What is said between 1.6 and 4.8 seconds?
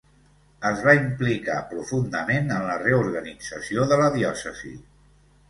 profundament en la reorganització de la diòcesi.